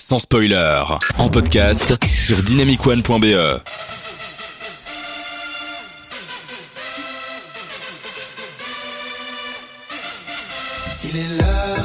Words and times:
sans 0.00 0.18
spoiler, 0.18 0.82
en 1.18 1.28
podcast 1.28 1.96
sur 2.18 2.42
dynamicone.be. 2.42 3.60
Il 11.04 11.16
est 11.16 11.38
l'heure, 11.40 11.84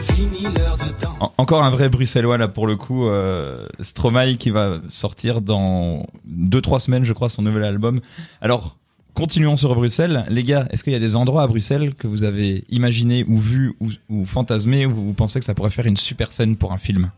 fini 0.00 0.42
l'heure 0.56 0.76
de 0.78 0.90
temps. 1.00 1.16
En- 1.20 1.32
Encore 1.38 1.62
un 1.62 1.70
vrai 1.70 1.88
bruxellois 1.88 2.38
là 2.38 2.48
pour 2.48 2.66
le 2.66 2.76
coup, 2.76 3.06
euh, 3.08 3.66
Stromae 3.80 4.34
qui 4.38 4.50
va 4.50 4.78
sortir 4.88 5.40
dans 5.40 6.06
2-3 6.26 6.78
semaines 6.80 7.04
je 7.04 7.12
crois 7.12 7.28
son 7.28 7.42
nouvel 7.42 7.64
album. 7.64 8.00
Alors 8.40 8.76
continuons 9.14 9.56
sur 9.56 9.74
Bruxelles. 9.74 10.24
Les 10.28 10.42
gars, 10.44 10.66
est-ce 10.70 10.84
qu'il 10.84 10.92
y 10.92 10.96
a 10.96 11.00
des 11.00 11.16
endroits 11.16 11.42
à 11.42 11.46
Bruxelles 11.46 11.94
que 11.94 12.06
vous 12.06 12.22
avez 12.24 12.64
imaginé 12.70 13.24
ou 13.28 13.38
vu 13.38 13.74
ou, 13.80 13.90
ou 14.08 14.24
fantasmé 14.26 14.86
où 14.86 14.92
vous 14.92 15.12
pensez 15.12 15.38
que 15.38 15.44
ça 15.44 15.54
pourrait 15.54 15.70
faire 15.70 15.86
une 15.86 15.96
super 15.96 16.32
scène 16.32 16.56
pour 16.56 16.72
un 16.72 16.78
film? 16.78 17.10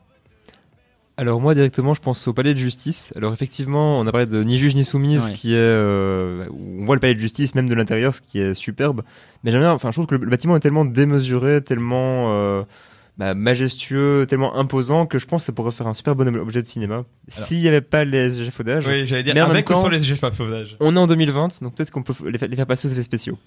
Alors 1.16 1.40
moi 1.40 1.54
directement 1.54 1.94
je 1.94 2.00
pense 2.00 2.26
au 2.26 2.32
palais 2.32 2.54
de 2.54 2.58
justice. 2.58 3.12
Alors 3.14 3.32
effectivement 3.32 4.00
on 4.00 4.07
a 4.07 4.11
parlé 4.11 4.26
de 4.26 4.43
ni 4.43 4.58
juge 4.58 4.75
ni 4.75 4.85
soumise 4.85 5.26
Ouais. 5.26 5.32
qui 5.32 5.52
est 5.52 5.57
euh, 5.57 6.46
on 6.80 6.85
voit 6.85 6.96
le 6.96 7.00
palais 7.00 7.14
de 7.14 7.21
justice 7.21 7.54
même 7.54 7.68
de 7.68 7.75
l'intérieur 7.76 8.13
ce 8.13 8.21
qui 8.21 8.40
est 8.40 8.52
superbe. 8.54 9.02
Mais 9.44 9.52
j'aime 9.52 9.61
bien 9.61 9.71
enfin 9.72 9.90
je 9.90 9.94
trouve 9.94 10.07
que 10.07 10.16
le, 10.16 10.24
le 10.24 10.30
bâtiment 10.30 10.57
est 10.57 10.61
tellement 10.61 10.85
démesuré, 10.85 11.63
tellement 11.63 12.32
euh, 12.35 12.63
bah, 13.18 13.35
majestueux, 13.35 14.27
tellement 14.29 14.57
imposant 14.57 15.07
que 15.07 15.18
je 15.18 15.27
pense 15.27 15.43
que 15.43 15.46
ça 15.46 15.53
pourrait 15.53 15.72
faire 15.72 15.86
un 15.86 15.95
super 15.95 16.17
bon 16.17 16.27
ob- 16.29 16.36
objet 16.41 16.63
de 16.63 16.67
cinéma. 16.67 17.05
S'il 17.29 17.59
n'y 17.61 17.68
avait 17.68 17.81
pas 17.81 18.05
les 18.05 18.41
échafaudages. 18.43 18.85
j'allais 19.05 19.22
dire 19.22 19.35
Mais 19.35 19.41
en 19.43 19.46
même 19.46 19.53
avec 19.57 19.71
ou 19.71 19.75
sans 19.75 19.89
les 19.89 20.03
échafaudages. 20.11 20.77
On 20.81 20.96
est 20.96 20.99
en 20.99 21.07
2020 21.07 21.63
donc 21.63 21.75
peut-être 21.75 21.91
qu'on 21.91 22.03
peut 22.03 22.14
les, 22.29 22.39
fa- 22.39 22.46
les 22.46 22.57
faire 22.57 22.67
passer 22.67 22.89
aux 22.89 22.91
effets 22.93 23.03
spéciaux. 23.03 23.39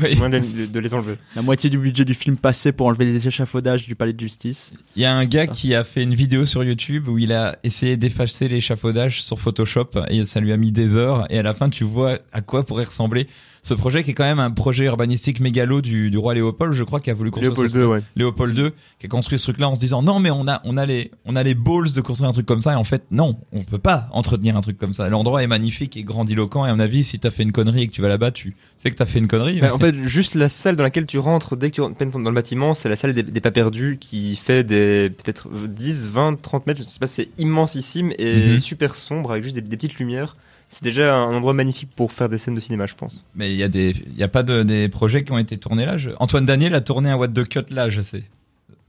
Oui. 0.00 0.14
Moins 0.16 0.30
de, 0.30 0.38
de- 0.38 0.64
de 0.66 0.78
les 0.80 0.94
enlever. 0.94 1.16
La 1.36 1.42
moitié 1.42 1.68
du 1.68 1.76
budget 1.76 2.06
du 2.06 2.14
film 2.14 2.38
passé 2.38 2.72
pour 2.72 2.86
enlever 2.86 3.04
les 3.04 3.28
échafaudages 3.28 3.86
du 3.86 3.94
palais 3.94 4.14
de 4.14 4.20
justice. 4.20 4.72
Il 4.96 5.02
y 5.02 5.04
a 5.04 5.12
un 5.14 5.26
gars 5.26 5.46
qui 5.46 5.74
a 5.74 5.84
fait 5.84 6.02
une 6.02 6.14
vidéo 6.14 6.46
sur 6.46 6.64
YouTube 6.64 7.08
où 7.08 7.18
il 7.18 7.30
a 7.32 7.56
essayé 7.62 7.98
d'effacer 7.98 8.48
l'échafaudage 8.48 9.22
sur 9.22 9.38
Photoshop 9.38 9.90
et 10.08 10.24
ça 10.24 10.40
lui 10.40 10.50
a 10.52 10.56
mis 10.56 10.72
des 10.72 10.96
heures 10.96 11.26
et 11.30 11.38
à 11.38 11.42
la 11.42 11.52
fin 11.52 11.68
tu 11.68 11.84
vois 11.84 12.20
à 12.32 12.40
quoi 12.40 12.64
pourrait 12.64 12.84
ressembler 12.84 13.26
ce 13.64 13.74
projet 13.74 14.02
qui 14.02 14.10
est 14.10 14.14
quand 14.14 14.24
même 14.24 14.40
un 14.40 14.50
projet 14.50 14.86
urbanistique 14.86 15.38
mégalo 15.38 15.80
du, 15.82 16.10
du 16.10 16.18
roi 16.18 16.34
Léopold 16.34 16.74
je 16.74 16.82
crois 16.82 16.98
qui 16.98 17.10
a 17.10 17.14
voulu 17.14 17.30
construire 17.30 17.52
Léopold 17.54 17.72
ce 17.72 17.78
II, 17.78 17.84
ouais. 17.84 18.02
Léopold 18.16 18.58
II 18.58 18.70
qui 18.98 19.06
a 19.06 19.08
construit 19.08 19.38
ce 19.38 19.44
truc 19.44 19.60
là 19.60 19.68
en 19.68 19.76
se 19.76 19.80
disant 19.80 20.02
non 20.02 20.18
mais 20.18 20.32
on 20.32 20.48
a 20.48 20.60
on 20.64 20.76
a 20.76 20.84
les 20.84 21.12
on 21.24 21.36
a 21.36 21.44
les 21.44 21.54
balls 21.54 21.92
de 21.92 22.00
construire 22.00 22.28
un 22.28 22.32
truc 22.32 22.44
comme 22.44 22.60
ça 22.60 22.72
et 22.72 22.74
en 22.74 22.82
fait 22.82 23.04
non 23.12 23.38
on 23.52 23.62
peut 23.62 23.78
pas 23.78 24.08
entretenir 24.10 24.56
un 24.56 24.62
truc 24.62 24.78
comme 24.78 24.94
ça 24.94 25.08
l'endroit 25.08 25.44
est 25.44 25.46
magnifique 25.46 25.96
et 25.96 26.02
grandiloquent 26.02 26.66
et 26.66 26.70
à 26.70 26.74
mon 26.74 26.80
avis 26.80 27.04
si 27.04 27.20
t'as 27.20 27.30
fait 27.30 27.44
une 27.44 27.52
connerie 27.52 27.82
et 27.82 27.86
que 27.86 27.92
tu 27.92 28.02
vas 28.02 28.08
là-bas 28.08 28.32
tu 28.32 28.56
sais 28.76 28.90
que 28.90 28.96
t'as 28.96 29.06
fait 29.06 29.20
une 29.20 29.28
connerie 29.28 29.60
Bah, 29.60 29.72
en 29.72 29.78
fait, 29.78 29.94
juste 30.06 30.34
la 30.34 30.48
salle 30.48 30.74
dans 30.74 30.82
laquelle 30.82 31.06
tu 31.06 31.20
rentres 31.20 31.56
dès 31.56 31.70
que 31.70 31.76
tu 31.76 31.80
rentres 31.82 31.96
dans 32.18 32.18
le 32.30 32.32
bâtiment, 32.34 32.74
c'est 32.74 32.88
la 32.88 32.96
salle 32.96 33.14
des, 33.14 33.22
des 33.22 33.40
pas 33.40 33.52
perdus 33.52 33.96
qui 34.00 34.34
fait 34.34 34.64
des 34.64 35.08
peut-être 35.10 35.48
10, 35.48 36.08
20, 36.08 36.40
30 36.42 36.66
mètres, 36.66 36.80
je 36.80 36.84
sais 36.84 36.98
pas, 36.98 37.06
c'est 37.06 37.28
immensissime 37.38 38.12
et 38.18 38.32
Mhm. 38.54 38.58
super 38.58 38.96
sombre 38.96 39.30
avec 39.30 39.44
juste 39.44 39.54
des, 39.54 39.60
des 39.60 39.76
petites 39.76 39.98
lumières. 39.98 40.36
C'est 40.74 40.82
déjà 40.84 41.14
un 41.14 41.34
endroit 41.34 41.52
magnifique 41.52 41.90
pour 41.94 42.12
faire 42.12 42.30
des 42.30 42.38
scènes 42.38 42.54
de 42.54 42.60
cinéma, 42.60 42.86
je 42.86 42.94
pense. 42.94 43.26
Mais 43.34 43.52
il 43.52 43.58
y 43.58 43.62
a 43.62 43.68
des, 43.68 43.90
il 43.90 44.16
y 44.16 44.22
a 44.22 44.28
pas 44.28 44.42
de, 44.42 44.62
des 44.62 44.88
projets 44.88 45.22
qui 45.22 45.30
ont 45.30 45.36
été 45.36 45.58
tournés 45.58 45.84
là. 45.84 45.98
je- 45.98 46.10
Antoine 46.18 46.46
Daniel 46.46 46.74
a 46.74 46.80
tourné 46.80 47.10
un 47.10 47.16
What 47.16 47.28
the 47.28 47.46
Cut 47.46 47.66
là, 47.70 47.90
je 47.90 48.00
sais. 48.00 48.22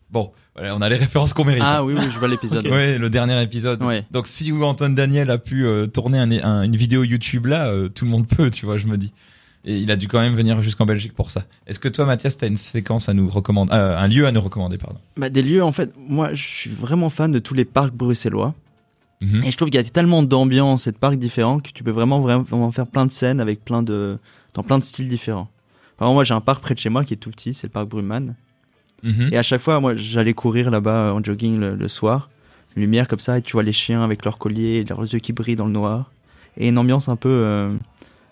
Bon, 0.10 0.32
voilà, 0.56 0.76
on 0.78 0.82
a 0.82 0.88
les 0.88 0.96
références 0.96 1.34
qu'on 1.34 1.44
mérite. 1.44 1.62
Ah 1.66 1.84
oui, 1.84 1.94
oui, 1.98 2.06
je 2.10 2.18
vois 2.20 2.30
l'épisode. 2.30 2.66
Ouais, 2.72 2.98
le 2.98 3.10
dernier 3.10 3.42
épisode. 3.42 3.84
Ouais. 3.84 4.06
Donc 4.12 4.28
si 4.28 4.54
Antoine 4.54 4.96
Daniel 4.96 5.30
a 5.30 5.38
pu 5.38 5.66
euh, 5.66 5.88
tourner 5.88 6.20
un- 6.20 6.32
un- 6.32 6.64
une 6.64 6.76
vidéo 6.78 7.04
YouTube 7.04 7.48
là, 7.48 7.68
euh, 7.68 7.90
tout 7.90 8.06
le 8.06 8.12
monde 8.12 8.28
peut, 8.28 8.50
tu 8.50 8.66
vois, 8.66 8.78
je 8.78 8.88
me 8.88 8.98
dis. 8.98 9.12
Et 9.66 9.78
il 9.78 9.92
a 9.92 9.96
dû 9.98 10.08
quand 10.08 10.20
même 10.22 10.36
venir 10.36 10.62
jusqu'en 10.62 10.86
Belgique 10.86 11.14
pour 11.14 11.32
ça. 11.32 11.44
Est-ce 11.68 11.80
que 11.80 11.88
toi, 11.90 12.06
Mathias, 12.06 12.38
t'as 12.38 12.48
une 12.48 12.58
séquence 12.58 13.08
à 13.10 13.14
nous 13.14 13.30
recommander, 13.30 13.72
euh, 13.74 13.98
un 13.98 14.08
lieu 14.08 14.26
à 14.28 14.32
nous 14.32 14.42
recommander, 14.42 14.78
pardon? 14.78 15.00
Bah, 15.18 15.30
des 15.30 15.42
lieux, 15.42 15.64
en 15.64 15.72
fait, 15.72 15.94
moi, 15.98 16.34
je 16.34 16.46
suis 16.48 16.70
vraiment 16.70 17.10
fan 17.10 17.32
de 17.32 17.40
tous 17.40 17.54
les 17.54 17.64
parcs 17.66 17.94
bruxellois. 17.94 18.54
Mhm. 19.24 19.44
Et 19.46 19.52
je 19.52 19.58
trouve 19.58 19.70
qu'il 19.70 19.82
y 19.82 19.86
a 19.86 19.90
tellement 19.90 20.22
d'ambiances 20.22 20.88
et 20.88 20.92
de 20.92 20.98
parcs 20.98 21.16
différents 21.16 21.60
que 21.60 21.70
tu 21.72 21.84
peux 21.84 21.92
vraiment, 21.92 22.20
vraiment 22.20 22.72
faire 22.72 22.88
plein 22.88 23.06
de 23.06 23.12
scènes 23.12 23.40
avec 23.40 23.64
plein 23.64 23.82
de, 23.82 24.18
dans 24.54 24.64
plein 24.64 24.78
de 24.78 24.84
styles 24.84 25.08
différents. 25.08 25.50
Par 25.98 26.08
exemple, 26.08 26.16
moi, 26.16 26.24
j'ai 26.26 26.34
un 26.34 26.42
parc 26.42 26.62
près 26.62 26.74
de 26.74 26.80
chez 26.80 26.90
moi 26.90 27.06
qui 27.06 27.14
est 27.14 27.18
tout 27.18 27.32
petit, 27.32 27.54
c'est 27.54 27.68
le 27.68 27.72
parc 27.72 27.88
Bruman. 27.88 28.36
Mhm. 29.04 29.30
Et 29.32 29.38
à 29.38 29.44
chaque 29.44 29.62
fois, 29.62 29.80
moi, 29.80 29.96
j'allais 29.96 30.34
courir 30.34 30.70
là-bas 30.72 31.08
euh, 31.08 31.12
en 31.12 31.24
jogging 31.24 31.58
le, 31.58 31.76
le 31.76 31.88
soir. 31.88 32.30
Lumière 32.76 33.08
comme 33.08 33.20
ça, 33.20 33.38
et 33.38 33.42
tu 33.42 33.54
vois 33.54 33.64
les 33.64 33.72
chiens 33.72 34.04
avec 34.04 34.26
leurs 34.26 34.38
colliers, 34.40 34.78
et 34.78 34.84
leurs 34.84 35.02
yeux 35.02 35.20
qui 35.20 35.32
brillent 35.32 35.56
dans 35.56 35.68
le 35.68 35.72
noir. 35.72 36.12
Et 36.58 36.68
une 36.68 36.78
ambiance 36.78 37.08
un 37.08 37.16
peu 37.16 37.30
euh, 37.30 37.74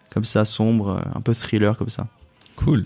comme 0.10 0.26
ça, 0.26 0.46
sombre, 0.46 0.90
euh, 0.90 1.02
un 1.16 1.22
peu 1.22 1.34
thriller 1.34 1.78
comme 1.78 1.90
ça. 1.90 2.08
Cool. 2.56 2.86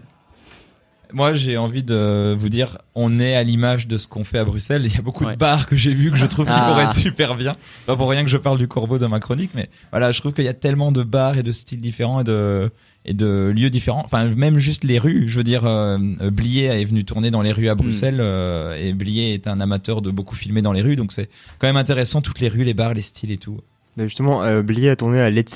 Moi, 1.15 1.33
j'ai 1.33 1.55
envie 1.57 1.81
de 1.81 2.35
vous 2.37 2.49
dire, 2.49 2.77
on 2.93 3.19
est 3.21 3.35
à 3.35 3.43
l'image 3.43 3.87
de 3.87 3.97
ce 3.97 4.05
qu'on 4.05 4.25
fait 4.25 4.37
à 4.37 4.43
Bruxelles. 4.43 4.81
Il 4.85 4.93
y 4.93 4.97
a 4.97 5.01
beaucoup 5.01 5.23
Ouais. 5.23 5.33
de 5.33 5.37
bars 5.39 5.65
que 5.65 5.77
j'ai 5.77 5.93
vus 5.93 6.11
que 6.11 6.17
je 6.17 6.25
trouve 6.25 6.45
qui 6.45 6.51
Ah. 6.53 6.67
pourraient 6.69 6.83
être 6.83 6.93
super 6.93 7.35
bien. 7.35 7.55
Pas 7.85 7.95
pour 7.95 8.09
rien 8.09 8.23
que 8.23 8.29
je 8.29 8.35
parle 8.35 8.57
du 8.57 8.67
corbeau 8.67 8.97
dans 8.97 9.07
ma 9.07 9.21
chronique, 9.21 9.51
mais 9.55 9.69
voilà, 9.91 10.11
je 10.11 10.19
trouve 10.19 10.33
qu'il 10.33 10.43
y 10.43 10.49
a 10.49 10.53
tellement 10.53 10.91
de 10.91 11.03
bars 11.03 11.37
et 11.37 11.43
de 11.43 11.53
styles 11.53 11.79
différents 11.79 12.19
et 12.19 12.23
de, 12.25 12.69
et 13.05 13.13
de 13.13 13.53
lieux 13.55 13.69
différents. 13.69 14.01
Enfin, 14.03 14.25
même 14.35 14.57
juste 14.57 14.83
les 14.83 14.99
rues. 14.99 15.29
Je 15.29 15.37
veux 15.37 15.45
dire, 15.45 15.63
euh, 15.65 15.97
Blier 16.31 16.65
est 16.65 16.83
venu 16.85 17.05
tourner 17.05 17.31
dans 17.31 17.41
les 17.41 17.53
rues 17.53 17.69
à 17.69 17.75
Bruxelles 17.75 18.17
euh, 18.19 18.75
et 18.77 18.91
Blier 18.91 19.33
est 19.33 19.47
un 19.47 19.61
amateur 19.61 20.01
de 20.01 20.11
beaucoup 20.11 20.35
filmer 20.35 20.61
dans 20.61 20.73
les 20.73 20.81
rues, 20.81 20.97
donc 20.97 21.13
c'est 21.13 21.29
quand 21.59 21.67
même 21.67 21.77
intéressant 21.77 22.21
toutes 22.21 22.41
les 22.41 22.49
rues, 22.49 22.65
les 22.65 22.73
bars, 22.73 22.93
les 22.93 23.01
styles 23.01 23.31
et 23.31 23.37
tout. 23.37 23.61
Mais 23.95 24.03
justement, 24.03 24.43
euh, 24.43 24.61
Blier 24.61 24.89
a 24.89 24.95
tourné 24.97 25.21
à 25.21 25.29
l'Etc. 25.29 25.47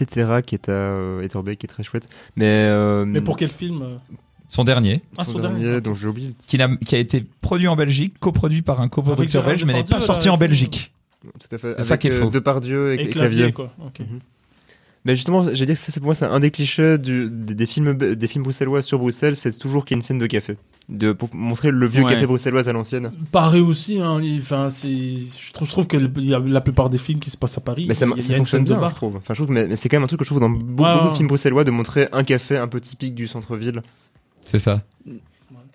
qui 0.46 0.56
est 0.56 0.70
à 0.70 0.72
euh, 0.72 1.22
Etterbeek, 1.22 1.60
qui 1.60 1.66
est 1.66 1.68
très 1.70 1.84
chouette. 1.84 2.08
Mais, 2.38 2.46
euh, 2.46 3.04
Mais 3.04 3.20
pour 3.20 3.36
quel 3.36 3.50
film 3.50 3.84
Son 4.50 4.64
dernier, 4.64 5.02
Ah, 5.18 5.24
son 5.26 5.34
son 5.34 5.40
dernier, 5.40 5.64
dernier. 5.64 5.82
dont 5.82 5.94
j'ai 5.94 6.08
oublié 6.08 6.32
qui 6.48 6.62
a, 6.62 6.68
qui 6.78 6.96
a 6.96 6.98
été 6.98 7.24
produit 7.42 7.68
en 7.68 7.76
Belgique, 7.76 8.16
coproduit 8.20 8.62
par 8.64 8.82
un 8.82 8.90
coproducteur 8.90 9.46
belge, 9.46 9.64
mais 9.64 9.74
n'est 9.74 9.84
pas 9.84 10.00
sorti 10.00 10.28
en. 10.28 10.38
Belgique. 10.38 10.92
Tout 11.22 11.56
à 11.56 11.58
fait. 11.60 11.76
C'est 11.78 11.84
ça 11.84 11.98
qui 11.98 12.08
est 12.08 12.12
euh, 12.14 12.22
faux. 12.24 12.30
Depardieu 12.30 12.94
et, 12.94 13.02
Et 13.02 13.04
et 13.04 13.10
clavier, 13.10 13.52
Clavier. 13.52 13.52
quoi. 13.54 13.72
Ok. 13.86 14.00
Mais 15.06 15.16
justement, 15.16 15.46
j'ai 15.54 15.66
dit 15.66 15.74
que 15.74 15.78
ça, 15.80 15.92
c'est 15.94 16.00
pour 16.00 16.08
moi, 16.08 16.16
c'est 16.16 16.26
un 16.26 16.40
des 16.42 16.52
clichés 16.52 16.98
du- 16.98 17.30
des, 17.32 17.54
des 17.56 17.66
films, 17.66 17.94
des 17.98 18.28
films 18.28 18.44
bruxellois 18.44 18.82
sur 18.82 19.00
Bruxelles, 19.00 19.36
c'est 19.36 19.58
toujours 19.58 19.86
qu'il 19.86 19.96
y 19.96 19.98
a 19.98 20.00
une 20.00 20.02
scène 20.02 20.20
de 20.20 20.28
café. 20.28 20.58
De, 20.90 21.12
pour 21.14 21.30
montrer 21.36 21.70
le 21.72 21.86
vieux 21.88 22.04
Ouais. 22.04 22.14
café 22.14 22.26
bruxellois 22.26 22.68
à 22.68 22.74
l'ancienne. 22.74 23.12
Paris 23.32 23.62
aussi, 23.62 24.00
hein, 24.02 24.20
il- 24.22 24.42
je 24.42 25.52
trouve, 25.54 25.68
je 25.68 25.72
trouve 25.72 25.88
que 25.88 25.96
le- 25.98 26.10
il 26.18 26.26
y 26.26 26.34
a 26.34 26.40
la 26.40 26.62
plupart 26.62 26.90
des 26.90 26.98
films 26.98 27.20
qui 27.20 27.30
se 27.30 27.38
passent 27.38 27.58
à 27.58 27.62
Paris. 27.62 27.86
Mais 27.88 27.94
ça, 27.94 28.06
il 28.08 28.10
y 28.10 28.20
a- 28.20 28.22
ça 28.24 28.28
y 28.30 28.32
a 28.32 28.34
une 28.34 28.38
fonctionne 28.40 28.46
scène 28.46 28.64
de 28.66 28.70
bien, 28.70 28.78
je 28.78 28.82
bar. 28.82 28.94
trouve. 28.96 29.16
Enfin, 29.18 29.34
je 29.34 29.42
trouve, 29.44 29.52
mais, 29.54 29.68
mais 29.68 29.76
c'est 29.76 29.88
quand 29.88 29.98
même 29.98 30.04
un 30.04 30.08
truc 30.08 30.20
que 30.20 30.26
je 30.26 30.30
trouve 30.30 30.42
dans 30.42 30.50
beaucoup, 30.50 31.10
de 31.10 31.16
films 31.16 31.28
bruxellois 31.28 31.64
de 31.64 31.72
montrer 31.72 32.08
un 32.12 32.24
café 32.24 32.58
un 32.58 32.68
peu 32.68 32.82
typique 32.82 33.14
du 33.16 33.28
centre-ville. 33.28 33.84
C'est 34.50 34.60
ça. 34.60 34.84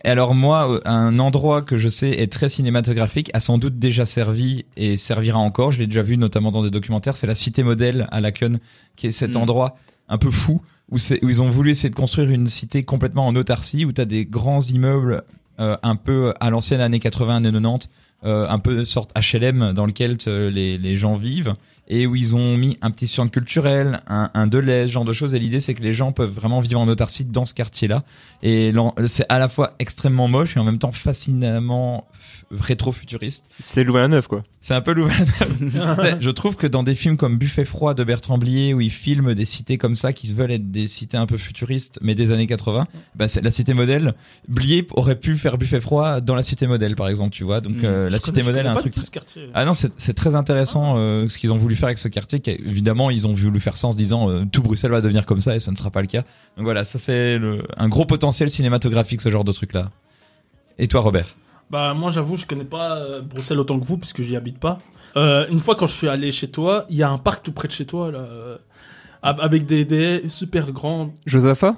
Et 0.04 0.08
alors 0.08 0.34
moi, 0.34 0.70
euh, 0.70 0.80
un 0.84 1.18
endroit 1.18 1.62
que 1.62 1.78
je 1.78 1.88
sais 1.88 2.10
est 2.10 2.30
très 2.30 2.48
cinématographique, 2.48 3.30
a 3.32 3.40
sans 3.40 3.56
doute 3.56 3.78
déjà 3.78 4.04
servi 4.04 4.64
et 4.76 4.96
servira 4.96 5.38
encore, 5.38 5.70
je 5.70 5.78
l'ai 5.78 5.86
déjà 5.86 6.02
vu 6.02 6.18
notamment 6.18 6.50
dans 6.50 6.62
des 6.62 6.70
documentaires, 6.70 7.16
c'est 7.16 7.26
la 7.26 7.34
cité 7.34 7.62
modèle 7.62 8.06
à 8.10 8.20
Laken, 8.20 8.58
qui 8.96 9.06
est 9.06 9.12
cet 9.12 9.34
Mm. 9.34 9.38
endroit 9.38 9.76
un 10.08 10.18
peu 10.18 10.30
fou, 10.30 10.60
où, 10.90 10.98
ils 11.22 11.40
ont 11.40 11.48
voulu 11.48 11.70
essayer 11.70 11.88
de 11.88 11.94
construire 11.94 12.30
une 12.30 12.48
cité 12.48 12.82
complètement 12.82 13.26
en 13.26 13.34
autarcie, 13.36 13.84
où 13.84 13.92
tu 13.92 14.00
as 14.00 14.04
des 14.04 14.26
grands 14.26 14.60
immeubles 14.60 15.22
euh, 15.60 15.76
un 15.82 15.96
peu 15.96 16.34
à 16.40 16.50
l'ancienne 16.50 16.80
année 16.80 16.98
80, 16.98 17.36
années 17.36 17.52
90, 17.52 17.88
euh, 18.24 18.46
un 18.48 18.58
peu 18.58 18.84
sorte 18.84 19.10
HLM 19.16 19.72
dans 19.72 19.86
lequel 19.86 20.18
les 20.26 20.96
gens 20.96 21.14
vivent, 21.14 21.54
et 21.88 22.06
où 22.06 22.16
ils 22.16 22.34
ont 22.34 22.56
mis 22.56 22.78
un 22.82 22.90
petit 22.90 23.06
centre 23.06 23.30
culturel, 23.30 24.00
un, 24.08 24.30
un 24.34 24.46
Deleuze, 24.46 24.86
ce 24.88 24.92
genre 24.92 25.04
de 25.04 25.12
choses, 25.12 25.34
et 25.34 25.38
l'idée 25.38 25.60
c'est 25.60 25.74
que 25.74 25.82
les 25.82 25.94
gens 25.94 26.12
peuvent 26.12 26.30
vraiment 26.30 26.60
vivre 26.60 26.80
en 26.80 26.88
autarcie 26.88 27.24
dans 27.24 27.44
ce 27.44 27.54
quartier-là. 27.54 28.04
Et 28.42 28.72
c'est 29.06 29.26
à 29.28 29.38
la 29.38 29.48
fois 29.48 29.74
extrêmement 29.78 30.28
moche 30.28 30.56
et 30.56 30.60
en 30.60 30.64
même 30.64 30.78
temps 30.78 30.92
fascinamment 30.92 32.06
rétro-futuriste. 32.50 33.46
C'est 33.58 33.84
Louvain-la-Neuve, 33.84 34.28
quoi. 34.28 34.44
C'est 34.60 34.74
un 34.74 34.80
peu 34.80 34.92
Louvain. 34.92 35.12
Je 36.20 36.30
trouve 36.30 36.56
que 36.56 36.66
dans 36.66 36.82
des 36.82 36.94
films 36.94 37.16
comme 37.16 37.36
Buffet 37.36 37.64
froid 37.64 37.94
de 37.94 38.02
Bertrand 38.04 38.38
Blier, 38.38 38.72
où 38.74 38.80
il 38.80 38.90
filme 38.90 39.34
des 39.34 39.44
cités 39.44 39.76
comme 39.78 39.94
ça 39.94 40.12
qui 40.12 40.26
se 40.26 40.34
veulent 40.34 40.52
être 40.52 40.70
des 40.70 40.86
cités 40.88 41.16
un 41.16 41.26
peu 41.26 41.36
futuristes, 41.36 41.98
mais 42.02 42.14
des 42.14 42.32
années 42.32 42.46
80, 42.46 42.86
bah 43.14 43.28
c'est 43.28 43.42
la 43.42 43.50
cité 43.50 43.74
modèle. 43.74 44.14
Blier 44.48 44.86
aurait 44.92 45.18
pu 45.18 45.36
faire 45.36 45.58
Buffet 45.58 45.80
froid 45.80 46.20
dans 46.20 46.34
la 46.34 46.42
cité 46.42 46.66
modèle, 46.66 46.96
par 46.96 47.08
exemple, 47.08 47.30
tu 47.30 47.44
vois. 47.44 47.60
Donc 47.60 47.74
Mm. 47.76 47.84
euh, 47.84 48.10
la 48.10 48.18
Je 48.18 48.22
cité 48.22 48.42
modèle 48.42 48.66
a 48.66 48.72
un 48.72 48.76
truc. 48.76 48.94
Ah 49.52 49.64
non, 49.64 49.74
c'est 49.74 49.92
c'est 49.98 50.14
très 50.14 50.34
intéressant 50.34 50.94
euh, 50.96 51.28
ce 51.28 51.36
qu'ils 51.38 51.52
ont 51.52 51.58
voulu 51.58 51.73
faire 51.76 51.86
avec 51.86 51.98
ce 51.98 52.08
quartier. 52.08 52.40
Qui, 52.40 52.50
évidemment, 52.50 53.10
ils 53.10 53.26
ont 53.26 53.32
voulu 53.32 53.60
faire 53.60 53.76
ça 53.76 53.88
en 53.88 53.92
se 53.92 53.96
disant 53.96 54.28
euh, 54.30 54.44
tout 54.50 54.62
Bruxelles 54.62 54.90
va 54.90 55.00
devenir 55.00 55.26
comme 55.26 55.40
ça 55.40 55.54
et 55.56 55.60
ce 55.60 55.70
ne 55.70 55.76
sera 55.76 55.90
pas 55.90 56.00
le 56.00 56.06
cas. 56.06 56.22
Donc 56.56 56.64
voilà, 56.64 56.84
ça 56.84 56.98
c'est 56.98 57.38
le- 57.38 57.62
un 57.76 57.88
gros 57.88 58.04
potentiel 58.06 58.50
cinématographique 58.50 59.20
ce 59.20 59.30
genre 59.30 59.44
de 59.44 59.52
truc 59.52 59.72
là. 59.72 59.90
Et 60.78 60.88
toi, 60.88 61.00
Robert? 61.00 61.34
Bah 61.70 61.94
moi 61.94 62.10
j'avoue 62.10 62.36
je 62.36 62.44
connais 62.46 62.64
pas 62.64 62.96
euh, 62.98 63.20
Bruxelles 63.22 63.58
autant 63.58 63.78
que 63.80 63.84
vous 63.86 63.96
puisque 63.96 64.22
j'y 64.22 64.36
habite 64.36 64.58
pas. 64.58 64.78
Euh, 65.16 65.46
une 65.50 65.60
fois 65.60 65.74
quand 65.76 65.86
je 65.86 65.94
suis 65.94 66.08
allé 66.08 66.30
chez 66.30 66.48
toi, 66.48 66.84
il 66.90 66.96
y 66.96 67.02
a 67.02 67.10
un 67.10 67.18
parc 67.18 67.42
tout 67.42 67.52
près 67.52 67.68
de 67.68 67.72
chez 67.72 67.86
toi 67.86 68.10
là, 68.12 68.18
euh, 68.18 68.58
av- 69.22 69.40
avec 69.40 69.64
des, 69.64 70.28
super 70.28 70.72
grandes. 70.72 71.12
Josapha? 71.24 71.76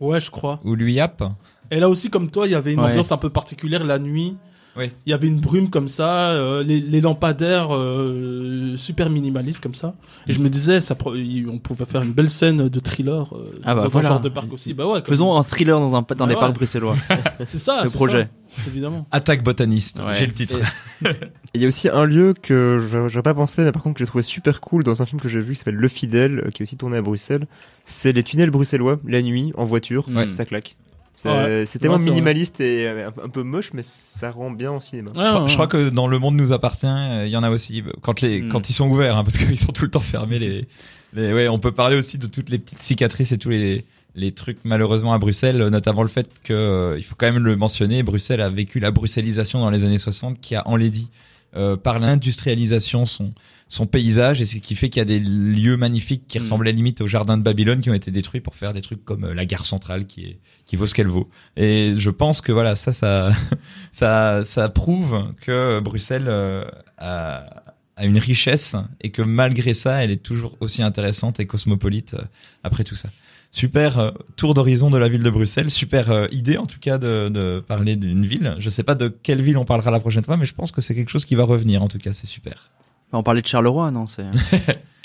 Ouais 0.00 0.20
je 0.20 0.30
crois. 0.30 0.60
ou 0.64 0.74
l'UIAP? 0.74 1.22
Et 1.70 1.80
là 1.80 1.88
aussi 1.88 2.10
comme 2.10 2.30
toi 2.30 2.46
il 2.46 2.50
y 2.52 2.54
avait 2.54 2.74
une 2.74 2.80
Ouais. 2.80 2.90
ambiance 2.90 3.10
un 3.10 3.16
peu 3.16 3.30
particulière 3.30 3.84
la 3.84 3.98
nuit. 3.98 4.36
Oui. 4.76 4.90
Il 5.06 5.10
y 5.10 5.12
avait 5.12 5.28
une 5.28 5.38
brume 5.40 5.68
comme 5.68 5.88
ça, 5.88 6.30
euh, 6.30 6.62
les, 6.62 6.80
les 6.80 7.00
lampadaires 7.02 7.68
euh, 7.74 8.74
super 8.76 9.10
minimalistes 9.10 9.62
comme 9.62 9.74
ça. 9.74 9.94
Et 10.26 10.32
je 10.32 10.40
me 10.40 10.48
disais, 10.48 10.80
ça, 10.80 10.96
on 11.04 11.58
pouvait 11.58 11.84
faire 11.84 12.02
une 12.02 12.12
belle 12.12 12.30
scène 12.30 12.68
de 12.68 12.80
thriller 12.80 13.34
euh, 13.34 13.60
Ah 13.64 13.74
bah 13.74 13.82
dans 13.82 13.88
voilà. 13.90 14.08
un 14.08 14.10
genre 14.12 14.20
de 14.20 14.28
parc 14.30 14.50
aussi. 14.52 14.72
Bah 14.72 14.86
ouais, 14.86 15.02
Faisons 15.06 15.36
un 15.36 15.42
thriller 15.42 15.78
dans, 15.78 15.94
un, 15.94 16.00
dans 16.02 16.06
Ah 16.24 16.26
les 16.26 16.34
ouais. 16.34 16.40
parcs 16.40 16.54
bruxellois. 16.54 16.96
c'est 17.46 17.58
ça, 17.58 17.82
le 17.84 17.90
projet. 17.90 18.28
ça, 18.48 18.62
évidemment. 18.68 19.06
Attaque 19.10 19.42
botaniste. 19.42 20.00
Ouais. 20.04 20.16
J'ai 20.16 20.26
le 20.26 20.32
titre. 20.32 20.56
Il 21.54 21.60
y 21.60 21.64
a 21.66 21.68
aussi 21.68 21.90
un 21.90 22.04
lieu 22.04 22.32
que 22.40 22.78
je- 22.80 23.08
j'aurais 23.08 23.22
pas 23.22 23.34
pensé, 23.34 23.62
mais 23.64 23.72
par 23.72 23.82
contre 23.82 23.96
que 23.96 23.98
j'ai 23.98 24.06
trouvé 24.08 24.24
super 24.24 24.62
cool 24.62 24.84
dans 24.84 25.02
un 25.02 25.06
film 25.06 25.20
que 25.20 25.28
j'ai 25.28 25.40
vu 25.40 25.52
qui 25.52 25.58
s'appelle 25.58 25.74
Le 25.74 25.88
Fidèle, 25.88 26.50
qui 26.54 26.62
est 26.62 26.64
aussi 26.64 26.78
tourné 26.78 26.96
à 26.96 27.02
Bruxelles. 27.02 27.46
C'est 27.84 28.12
les 28.12 28.22
tunnels 28.22 28.50
bruxellois, 28.50 29.00
la 29.06 29.20
nuit, 29.20 29.52
en 29.58 29.64
voiture, 29.64 30.08
Ouais. 30.08 30.30
ça 30.30 30.46
claque. 30.46 30.76
C'est 31.16 31.28
Ouais. 31.28 31.64
c'est 31.66 31.78
tellement 31.78 31.96
Ouais, 31.98 32.04
minimaliste 32.04 32.60
et 32.60 32.86
euh, 32.88 33.08
un, 33.08 33.24
un 33.26 33.28
peu 33.28 33.42
moche, 33.42 33.70
mais 33.74 33.82
ça 33.82 34.30
rend 34.30 34.50
bien 34.50 34.72
au 34.72 34.80
cinéma. 34.80 35.10
Ouais, 35.10 35.16
Je, 35.24 35.28
crois- 35.28 35.42
ouais, 35.42 35.48
je 35.48 35.52
crois 35.54 35.66
ouais. 35.66 35.70
que 35.70 35.88
dans 35.90 36.06
Le 36.08 36.18
Monde 36.18 36.36
nous 36.36 36.52
appartient, 36.52 36.86
euh, 36.86 37.24
il 37.26 37.30
y 37.30 37.36
en 37.36 37.42
a 37.42 37.50
aussi 37.50 37.82
quand 38.00 38.20
les 38.22 38.40
Mm. 38.42 38.48
quand 38.48 38.68
ils 38.70 38.72
sont 38.72 38.88
ouverts, 38.88 39.16
hein, 39.18 39.24
parce 39.24 39.36
qu'ils 39.38 39.58
sont 39.58 39.72
tout 39.72 39.84
le 39.84 39.90
temps 39.90 40.00
fermés. 40.00 40.38
Les, 40.38 40.66
les 41.14 41.32
ouais, 41.32 41.48
on 41.48 41.58
peut 41.58 41.72
parler 41.72 41.96
aussi 41.98 42.18
de 42.18 42.26
toutes 42.26 42.48
les 42.50 42.58
petites 42.58 42.82
cicatrices 42.82 43.30
et 43.32 43.38
tous 43.38 43.50
les 43.50 43.84
les 44.14 44.32
trucs 44.32 44.58
malheureusement 44.64 45.14
à 45.14 45.18
Bruxelles, 45.18 45.56
notamment 45.68 46.02
le 46.02 46.08
fait 46.08 46.28
que 46.44 46.52
euh, 46.52 46.98
il 46.98 47.02
faut 47.02 47.14
quand 47.16 47.30
même 47.32 47.42
le 47.42 47.56
mentionner, 47.56 48.02
Bruxelles 48.02 48.42
a 48.42 48.50
vécu 48.50 48.78
la 48.80 48.90
bruxellisation 48.90 49.60
dans 49.60 49.70
les 49.70 49.84
années 49.86 49.96
60 49.98 50.38
qui 50.40 50.54
a 50.54 50.66
enlaidi 50.68 51.08
euh, 51.56 51.76
par 51.76 51.98
l'industrialisation 51.98 53.06
son 53.06 53.32
son 53.68 53.86
paysage 53.86 54.42
et 54.42 54.44
ce 54.44 54.58
qui 54.58 54.74
fait 54.74 54.90
qu'il 54.90 55.00
y 55.00 55.02
a 55.02 55.06
des 55.06 55.18
lieux 55.18 55.78
magnifiques 55.78 56.24
qui 56.28 56.38
Mm. 56.38 56.42
ressemblaient 56.42 56.72
limite 56.72 57.00
au 57.00 57.08
jardin 57.08 57.38
de 57.38 57.42
Babylone 57.42 57.80
qui 57.80 57.88
ont 57.88 57.94
été 57.94 58.10
détruits 58.10 58.42
pour 58.42 58.54
faire 58.54 58.74
des 58.74 58.82
trucs 58.82 59.02
comme 59.02 59.24
euh, 59.24 59.34
la 59.34 59.46
gare 59.46 59.64
centrale 59.64 60.06
qui 60.06 60.24
est 60.26 60.38
qui 60.66 60.76
vaut 60.76 60.86
ce 60.86 60.94
qu'elle 60.94 61.06
vaut. 61.08 61.30
Et 61.56 61.94
je 61.96 62.10
pense 62.10 62.42
que 62.42 62.52
voilà, 62.52 62.74
ça 62.74 62.92
ça 62.92 63.32
ça 63.92 64.44
ça 64.44 64.68
prouve 64.68 65.32
que 65.40 65.80
Bruxelles 65.80 66.26
euh, 66.28 66.64
a 66.98 67.71
a 67.96 68.04
une 68.06 68.18
richesse 68.18 68.74
et 69.00 69.10
que 69.10 69.22
malgré 69.22 69.74
ça, 69.74 70.02
elle 70.04 70.10
est 70.10 70.22
toujours 70.22 70.56
aussi 70.60 70.82
intéressante 70.82 71.40
et 71.40 71.46
cosmopolite 71.46 72.14
euh, 72.14 72.22
après 72.64 72.84
tout 72.84 72.94
ça. 72.96 73.08
Super 73.50 73.98
euh, 73.98 74.10
tour 74.36 74.54
d'horizon 74.54 74.88
de 74.88 74.96
la 74.96 75.08
ville 75.10 75.22
de 75.22 75.28
Bruxelles, 75.30 75.70
super 75.70 76.10
euh, 76.10 76.26
idée 76.32 76.56
en 76.56 76.64
tout 76.66 76.78
cas 76.80 76.96
de, 76.96 77.28
de 77.28 77.62
parler 77.66 77.96
d'une 77.96 78.24
ville. 78.24 78.56
Je 78.58 78.70
sais 78.70 78.82
pas 78.82 78.94
de 78.94 79.08
quelle 79.08 79.42
ville 79.42 79.58
on 79.58 79.66
parlera 79.66 79.90
la 79.90 80.00
prochaine 80.00 80.24
fois, 80.24 80.38
mais 80.38 80.46
je 80.46 80.54
pense 80.54 80.72
que 80.72 80.80
c'est 80.80 80.94
quelque 80.94 81.10
chose 81.10 81.26
qui 81.26 81.34
va 81.34 81.44
revenir 81.44 81.82
en 81.82 81.88
tout 81.88 81.98
cas, 81.98 82.12
c'est 82.14 82.26
super. 82.26 82.70
On 83.12 83.22
parlait 83.22 83.42
de 83.42 83.46
Charleroi, 83.46 83.90
non 83.90 84.06
c'est... 84.06 84.24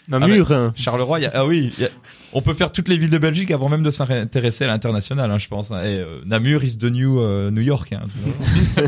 Un 0.10 0.22
Ah, 0.22 0.54
hein. 0.54 0.74
Charleroi, 0.78 1.20
il 1.20 1.24
y 1.24 1.26
a- 1.26 1.32
ah 1.34 1.46
oui, 1.46 1.74
il 1.78 1.84
y 1.84 1.86
a- 1.86 1.90
on 2.32 2.42
peut 2.42 2.54
faire 2.54 2.72
toutes 2.72 2.88
les 2.88 2.98
villes 2.98 3.10
de 3.10 3.18
Belgique 3.18 3.52
avant 3.52 3.68
même 3.68 3.84
de 3.84 3.92
s'intéresser 3.92 4.64
à 4.64 4.68
l'international, 4.68 5.30
hein, 5.30 5.38
je 5.38 5.50
pense. 5.50 5.70
hein. 5.72 5.84
Et 5.84 5.98
euh, 5.98 6.22
Namur 6.26 6.64
is 6.64 6.78
the 6.78 6.86
new 6.86 7.20
euh, 7.20 7.52
New 7.52 7.60
York. 7.62 7.92
hein. 7.92 8.06